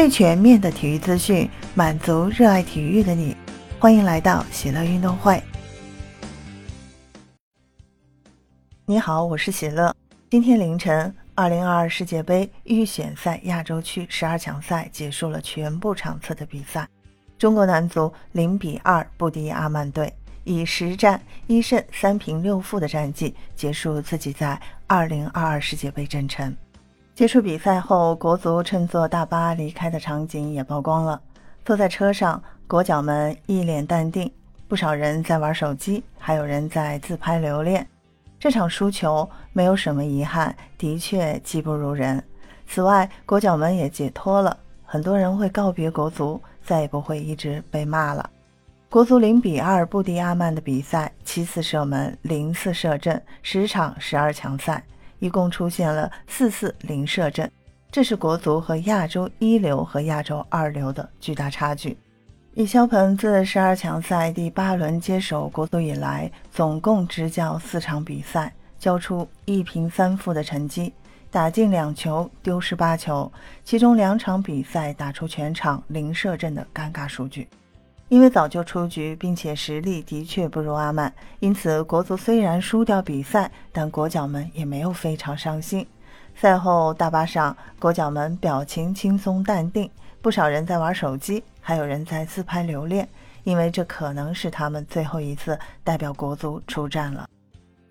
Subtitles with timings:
[0.00, 3.36] 最全面的体育资讯，满足热爱体育的你。
[3.78, 5.42] 欢迎来到喜乐运动会。
[8.86, 9.94] 你好，我是喜乐。
[10.30, 16.88] 今天凌晨，二零二二世界杯预选赛亚洲区十二强赛结束了全部场次的比赛。
[17.36, 20.10] 中国男足零比二不敌阿曼队，
[20.44, 26.56] 以十战一胜三平六负的战绩结束自己在二零二二世界杯征程。
[27.20, 31.20] 结束比赛后，国足乘坐大巴离开的场景也曝光了。
[31.66, 34.32] 坐在车上，国脚们一脸淡定，
[34.66, 37.86] 不少人在玩手机，还有人在自拍留恋。
[38.38, 42.24] 这场输球没有什么遗憾，的确技不如人。
[42.66, 46.40] 此外，国脚们也解脱了，很多人会告别国足。
[46.64, 48.30] 再也不会一直被骂了。
[48.88, 54.82] 国足零比二不敌阿曼的比赛，七次射门，零次射正，十场十二强赛，
[55.20, 57.48] 一共出现了四次零射正，
[57.92, 61.96] 这是国足和亚洲一流和亚洲二流的巨大差距。
[62.54, 70.92] 李霄鹏自十二强赛第八轮接手国足以来，总共执教四场比赛，交出一平三负的成绩。
[71.30, 73.30] 打进两球，丢失八球，
[73.62, 77.46] 其中两场比赛打出全场零射正的尴尬数据。
[78.10, 85.86] 因为早就出局，并且实力的确不如阿曼，因此国足虽然输掉比赛，但国脚们也没有非常伤心。
[86.34, 89.88] 赛后大巴上，国脚们表情轻松淡定，
[90.20, 93.08] 不少人在玩手机，还有人在自拍留恋，
[93.44, 97.28] 因为这可能是他们最后一次代表国足出战了。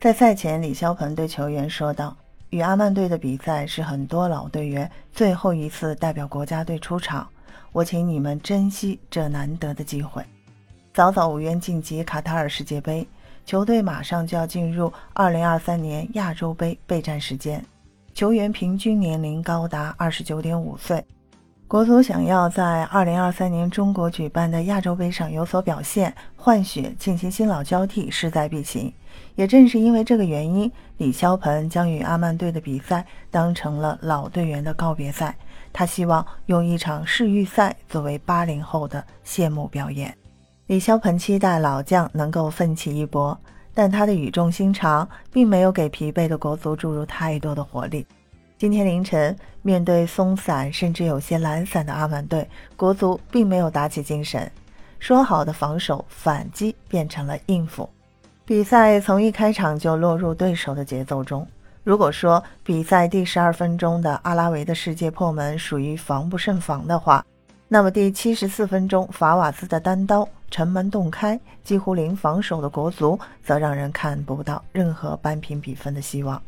[0.00, 2.14] 在赛前，李霄鹏对球员说道。
[2.50, 7.28] 与阿曼队的比赛是很多老队员最后一次代表国家队出场，
[7.72, 10.22] 我请你们珍惜这难得的机会。
[10.94, 13.06] 早早无缘晋级卡塔尔世界杯，
[13.46, 17.64] 球队马上就要进入2023年亚洲杯备战时间，
[18.14, 21.04] 球员平均年龄高达29.5岁。
[21.68, 28.90] 国足想要在2023年中国举办的亚洲杯上有所表现，换血进行新老交替势在必行。
[29.34, 35.36] 也正是因为这个原因，李霄鹏将与阿曼队的比赛当成了老队员的告别赛。
[35.78, 40.12] 他希望用一场世预赛作为八零后的谢幕表演。
[40.66, 43.38] 李霄鹏期待老将能够奋起一搏，
[43.72, 48.04] 但他的语重心长并没有给疲惫的国足注入太多的活力。
[48.58, 52.44] 今天凌晨，面对松散甚至有些懒散的阿曼队，
[52.76, 54.50] 国足并没有打起精神。
[54.98, 57.88] 说好的防守反击变成了应付，
[58.44, 61.46] 比赛从一开场就落入对手的节奏中。
[61.88, 67.24] 如果说比赛第十二分钟的阿拉维的世界破门属于防不胜防的话，
[67.66, 76.38] 那么第七十四分钟法瓦兹的单刀城门洞开，几乎零防守的国足，则让人看不到任何扳平比分的希望。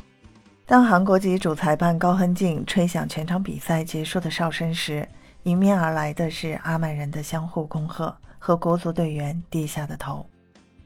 [0.67, 5.07] 当韩国籍主裁判高亨敬吹响全场比赛结束的哨声时，
[5.41, 10.23] 迎面而来的是阿曼人的相互恭贺和国足队员低下的头。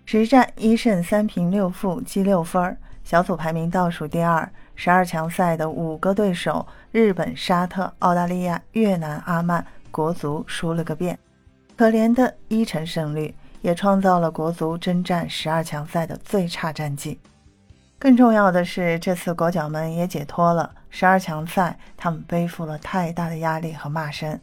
[0.05, 4.51] 实战一胜三平六负，积六分儿，小组排名倒数第二。
[4.73, 11.17] 十二强赛的五个对手——日本、沙特、澳大利亚、越南、阿曼，国足输了个遍。
[11.77, 17.17] 可怜的一成胜率，也创造了国足征战十二强赛的最差战绩。
[17.99, 20.69] 更重要的是，这次国脚们也解脱了。
[20.89, 24.37] 十二强赛，他们背负了太大的压力和骂声，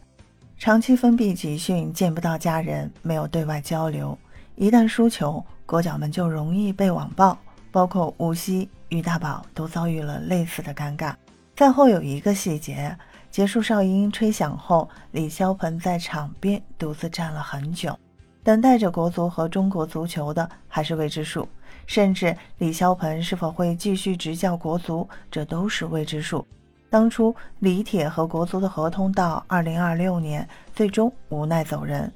[0.57, 4.17] 长期封闭集训，见不到家人，没有对外交流。
[4.55, 7.37] 一旦输球，国脚们就容易被网暴，
[7.73, 11.15] 包括吴曦、于大宝都遭遇了类似的尴尬。
[11.57, 12.97] 赛后有一个细节：
[13.31, 17.99] 结束哨音吹响后，李霄鹏在场边独自站了很久。
[18.45, 21.49] 等待着国足和中国足球的还是未知数，
[21.87, 26.45] 甚至李霄鹏是否会继续执教国足，这都是未知数。
[26.91, 32.13] 当初李铁和国足的合同到二零二六年，最终无奈走人。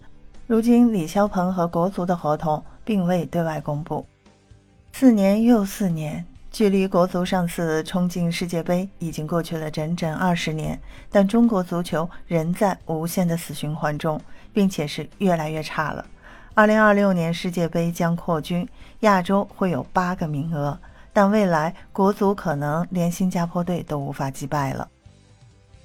[0.48, 4.04] 如今李霄鹏和国足的合同并未对外公布。
[4.98, 10.80] 四年又四年，距离国足上次冲进世界杯已经过去了整整二十年，
[11.10, 14.18] 但中国足球仍在无限的死循环中，
[14.54, 16.02] 并且是越来越差了。
[16.54, 18.66] 二零二六年世界杯将扩军，
[19.00, 20.78] 亚洲会有八个名额，
[21.12, 24.88] 但未来国足可能连新加坡队都无法击败了。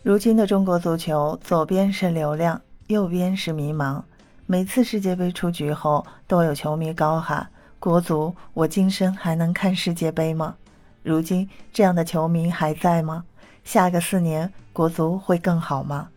[0.03, 4.01] 如今的中国足球，左边是流量，右边是迷茫。
[4.45, 7.45] 每次世界杯出局后，都有球迷高喊
[7.81, 10.55] ：“国足，我今生还能看世界杯吗？”
[11.03, 13.25] 如今这样的球迷还在吗？
[13.63, 16.07] 下个四年，国足会更好吗？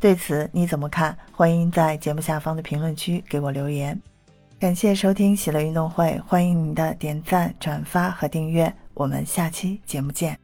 [0.00, 1.16] 对此你怎么看？
[1.30, 4.00] 欢迎在节目下方的评论区给我留言。
[4.58, 8.72] 感谢收听喜乐运动会，欢迎您的点赞、转发和订阅。
[8.94, 10.43] 我们下期节目见。